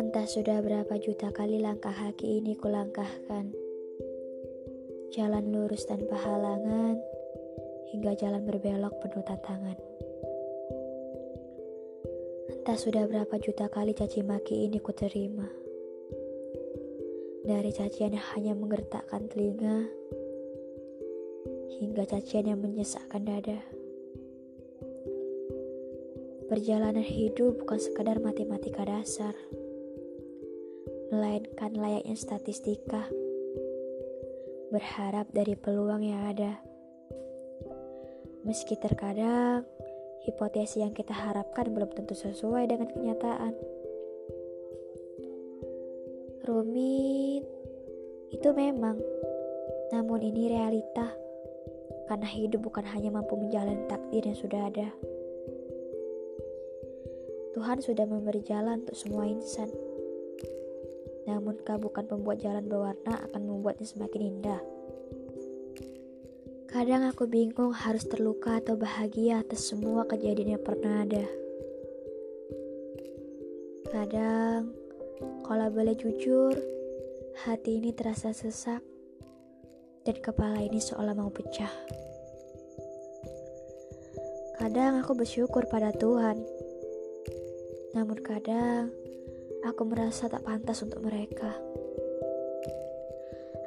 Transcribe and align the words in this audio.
Entah 0.00 0.24
sudah 0.24 0.64
berapa 0.64 0.96
juta 0.96 1.28
kali 1.28 1.60
langkah 1.60 1.92
kaki 1.92 2.40
ini 2.40 2.56
kulangkahkan. 2.56 3.52
Jalan 5.12 5.52
lurus 5.52 5.84
tanpa 5.84 6.16
halangan, 6.16 6.96
hingga 7.92 8.16
jalan 8.16 8.48
berbelok 8.48 8.96
penuh 9.04 9.20
tantangan. 9.20 9.76
Entah 12.56 12.78
sudah 12.80 13.04
berapa 13.04 13.36
juta 13.44 13.68
kali 13.68 13.92
caci 13.92 14.24
maki 14.24 14.64
ini 14.72 14.80
kuterima. 14.80 15.52
Dari 17.44 17.68
cacian 17.76 18.16
yang 18.16 18.24
hanya 18.32 18.56
menggertakkan 18.56 19.28
telinga, 19.28 19.84
hingga 21.76 22.08
cacian 22.08 22.48
yang 22.48 22.64
menyesakkan 22.64 23.28
dada. 23.28 23.79
Perjalanan 26.50 27.06
hidup 27.06 27.62
bukan 27.62 27.78
sekadar 27.78 28.18
matematika 28.18 28.82
dasar, 28.82 29.38
melainkan 31.14 31.70
layaknya 31.78 32.18
statistika. 32.18 33.06
Berharap 34.74 35.30
dari 35.30 35.54
peluang 35.54 36.02
yang 36.02 36.26
ada. 36.26 36.58
Meski 38.42 38.74
terkadang 38.74 39.62
hipotesis 40.26 40.82
yang 40.82 40.90
kita 40.90 41.14
harapkan 41.14 41.70
belum 41.70 41.94
tentu 41.94 42.18
sesuai 42.18 42.66
dengan 42.66 42.90
kenyataan. 42.90 43.54
Rumit 46.50 47.46
itu 48.34 48.48
memang, 48.50 48.98
namun 49.94 50.18
ini 50.18 50.50
realita. 50.50 51.14
Karena 52.10 52.26
hidup 52.26 52.66
bukan 52.66 52.82
hanya 52.90 53.14
mampu 53.14 53.38
menjalani 53.38 53.86
takdir 53.86 54.26
yang 54.26 54.34
sudah 54.34 54.66
ada. 54.66 54.90
Tuhan 57.50 57.82
sudah 57.82 58.06
memberi 58.06 58.46
jalan 58.46 58.86
untuk 58.86 58.94
semua 58.94 59.26
insan. 59.26 59.66
Namun 61.26 61.58
kau 61.66 61.82
bukan 61.82 62.06
pembuat 62.06 62.38
jalan 62.38 62.70
berwarna 62.70 63.26
akan 63.26 63.42
membuatnya 63.42 63.86
semakin 63.90 64.22
indah. 64.22 64.62
Kadang 66.70 67.02
aku 67.10 67.26
bingung 67.26 67.74
harus 67.74 68.06
terluka 68.06 68.62
atau 68.62 68.78
bahagia 68.78 69.42
atas 69.42 69.66
semua 69.74 70.06
kejadian 70.06 70.54
yang 70.54 70.62
pernah 70.62 71.02
ada. 71.02 71.26
Kadang, 73.90 74.70
kalau 75.42 75.66
boleh 75.74 75.98
jujur, 75.98 76.54
hati 77.42 77.82
ini 77.82 77.90
terasa 77.90 78.30
sesak 78.30 78.86
dan 80.06 80.16
kepala 80.22 80.62
ini 80.62 80.78
seolah 80.78 81.10
mau 81.18 81.34
pecah. 81.34 81.74
Kadang 84.62 85.02
aku 85.02 85.18
bersyukur 85.18 85.66
pada 85.66 85.90
Tuhan 85.90 86.59
namun 87.90 88.18
kadang 88.22 88.94
aku 89.66 89.82
merasa 89.82 90.30
tak 90.30 90.46
pantas 90.46 90.80
untuk 90.86 91.02
mereka. 91.02 91.50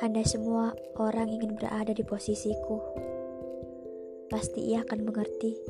Andai 0.00 0.24
semua 0.24 0.72
orang 0.96 1.28
ingin 1.28 1.56
berada 1.56 1.92
di 1.92 2.04
posisiku, 2.04 2.80
pasti 4.32 4.72
ia 4.72 4.80
akan 4.80 5.04
mengerti 5.04 5.60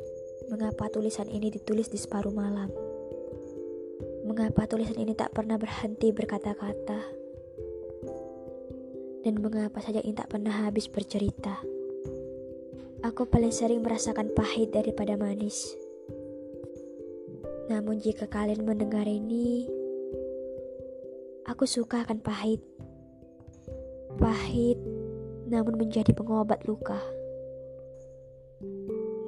mengapa 0.50 0.90
tulisan 0.90 1.26
ini 1.30 1.50
ditulis 1.50 1.90
di 1.90 1.98
separuh 1.98 2.34
malam. 2.34 2.70
Mengapa 4.26 4.66
tulisan 4.70 4.98
ini 4.98 5.14
tak 5.18 5.34
pernah 5.34 5.58
berhenti 5.58 6.14
berkata-kata. 6.14 7.00
Dan 9.20 9.34
mengapa 9.42 9.82
saja 9.82 9.98
ini 10.00 10.14
tak 10.14 10.30
pernah 10.30 10.64
habis 10.64 10.86
bercerita. 10.86 11.60
Aku 13.02 13.26
paling 13.26 13.52
sering 13.52 13.82
merasakan 13.82 14.30
pahit 14.32 14.70
daripada 14.70 15.18
manis. 15.18 15.89
Namun 17.70 18.02
jika 18.02 18.26
kalian 18.26 18.66
mendengar 18.66 19.06
ini, 19.06 19.70
aku 21.46 21.70
suka 21.70 22.02
akan 22.02 22.18
pahit. 22.18 22.58
Pahit, 24.19 24.75
namun 25.47 25.78
menjadi 25.78 26.10
pengobat 26.10 26.66
luka. 26.66 26.98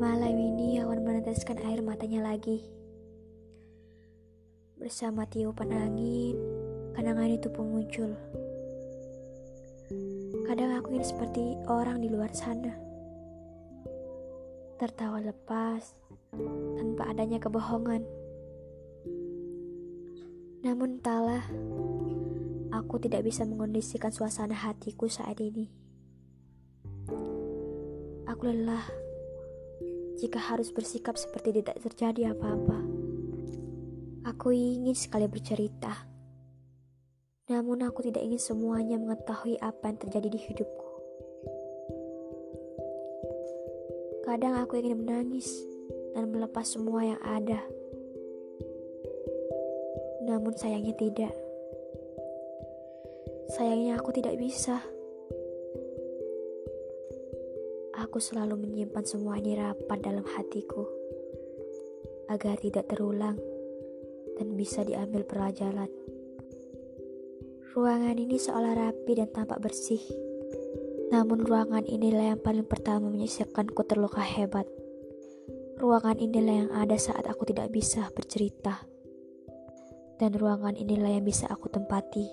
Malam 0.02 0.34
ini 0.34 0.82
awan 0.82 1.06
meneteskan 1.06 1.62
air 1.62 1.86
matanya 1.86 2.34
lagi. 2.34 2.66
Bersama 4.74 5.22
tiupan 5.22 5.70
angin, 5.70 6.34
kenangan 6.98 7.30
itu 7.30 7.46
pun 7.46 7.70
muncul. 7.70 8.10
Kadang 10.50 10.82
aku 10.82 10.98
ingin 10.98 11.06
seperti 11.06 11.62
orang 11.70 12.02
di 12.02 12.10
luar 12.10 12.34
sana. 12.34 12.74
Tertawa 14.82 15.22
lepas, 15.22 15.94
tanpa 16.74 17.06
adanya 17.06 17.38
kebohongan. 17.38 18.21
Namun 20.72 20.96
entahlah, 21.04 21.44
aku 22.72 22.96
tidak 22.96 23.28
bisa 23.28 23.44
mengondisikan 23.44 24.08
suasana 24.08 24.56
hatiku 24.56 25.04
saat 25.04 25.36
ini. 25.36 25.68
Aku 28.24 28.48
lelah 28.48 28.80
jika 30.16 30.40
harus 30.40 30.72
bersikap 30.72 31.20
seperti 31.20 31.60
tidak 31.60 31.76
terjadi 31.76 32.32
apa-apa. 32.32 32.80
Aku 34.32 34.56
ingin 34.56 34.96
sekali 34.96 35.28
bercerita, 35.28 35.92
namun 37.52 37.84
aku 37.84 38.08
tidak 38.08 38.24
ingin 38.24 38.40
semuanya 38.40 38.96
mengetahui 38.96 39.60
apa 39.60 39.92
yang 39.92 40.00
terjadi 40.00 40.28
di 40.32 40.40
hidupku. 40.40 40.88
Kadang 44.24 44.56
aku 44.56 44.80
ingin 44.80 45.04
menangis 45.04 45.52
dan 46.16 46.32
melepas 46.32 46.64
semua 46.64 47.04
yang 47.04 47.20
ada 47.20 47.60
namun 50.32 50.56
sayangnya 50.56 50.96
tidak. 50.96 51.36
Sayangnya 53.52 54.00
aku 54.00 54.16
tidak 54.16 54.40
bisa. 54.40 54.80
Aku 57.92 58.16
selalu 58.16 58.56
menyimpan 58.64 59.04
semua 59.04 59.36
ini 59.36 59.60
rapat 59.60 60.00
dalam 60.00 60.24
hatiku 60.24 60.88
agar 62.32 62.56
tidak 62.56 62.88
terulang 62.88 63.36
dan 64.40 64.56
bisa 64.56 64.80
diambil 64.88 65.28
pelajaran. 65.28 65.92
Ruangan 67.76 68.16
ini 68.16 68.40
seolah 68.40 68.72
rapi 68.72 69.12
dan 69.20 69.28
tampak 69.28 69.60
bersih. 69.60 70.00
Namun 71.12 71.44
ruangan 71.44 71.84
inilah 71.84 72.32
yang 72.32 72.40
paling 72.40 72.64
pertama 72.64 73.12
menyisakanku 73.12 73.84
terluka 73.84 74.24
hebat. 74.24 74.64
Ruangan 75.76 76.16
inilah 76.16 76.56
yang 76.64 76.72
ada 76.72 76.96
saat 76.96 77.28
aku 77.28 77.44
tidak 77.44 77.68
bisa 77.68 78.08
bercerita 78.16 78.91
dan 80.22 80.38
ruangan 80.38 80.78
inilah 80.78 81.18
yang 81.18 81.26
bisa 81.26 81.50
aku 81.50 81.66
tempati 81.66 82.30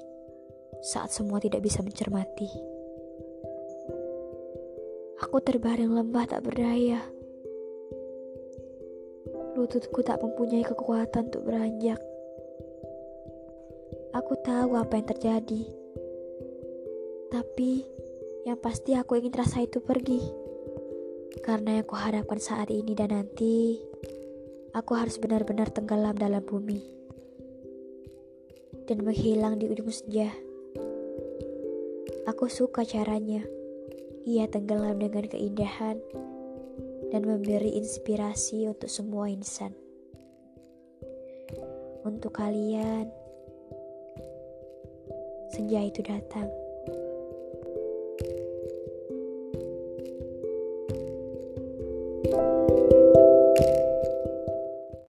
saat 0.86 1.10
semua 1.10 1.42
tidak 1.42 1.66
bisa 1.66 1.82
mencermati. 1.82 2.46
Aku 5.26 5.42
terbaring 5.42 5.90
lembah 5.90 6.30
tak 6.30 6.46
berdaya. 6.46 7.02
Lututku 9.58 10.06
tak 10.06 10.22
mempunyai 10.22 10.62
kekuatan 10.62 11.34
untuk 11.34 11.50
beranjak. 11.50 11.98
Aku 14.14 14.38
tahu 14.46 14.78
apa 14.78 14.94
yang 14.94 15.10
terjadi. 15.10 15.62
Tapi 17.34 17.84
yang 18.46 18.62
pasti 18.62 18.94
aku 18.94 19.18
ingin 19.18 19.34
rasa 19.34 19.66
itu 19.66 19.82
pergi. 19.82 20.22
Karena 21.42 21.82
yang 21.82 21.90
kuharapkan 21.90 22.38
saat 22.38 22.70
ini 22.70 22.94
dan 22.94 23.18
nanti, 23.18 23.82
aku 24.78 24.94
harus 24.94 25.18
benar-benar 25.18 25.74
tenggelam 25.74 26.14
dalam 26.14 26.46
bumi 26.46 26.99
dan 28.90 29.06
menghilang 29.06 29.62
di 29.62 29.70
ujung 29.70 29.94
senja. 29.94 30.34
Aku 32.26 32.50
suka 32.50 32.82
caranya. 32.82 33.46
Ia 34.26 34.50
tenggelam 34.50 34.98
dengan 34.98 35.30
keindahan 35.30 36.02
dan 37.14 37.22
memberi 37.22 37.78
inspirasi 37.78 38.66
untuk 38.66 38.90
semua 38.90 39.30
insan. 39.30 39.78
Untuk 42.02 42.34
kalian, 42.34 43.06
senja 45.54 45.86
itu 45.86 46.02
datang. 46.02 46.50